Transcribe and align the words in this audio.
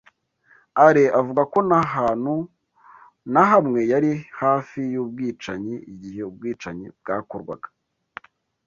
Alain 0.83 1.11
avuga 1.19 1.41
ko 1.51 1.57
nta 1.67 1.81
hantu 1.93 2.33
na 3.33 3.41
hamwe 3.51 3.79
yari 3.91 4.11
hafi 4.39 4.79
y’ubwicanyi 4.93 5.75
igihe 5.91 6.19
ubwicanyi 6.29 6.85
bwakorwaga. 6.99 7.69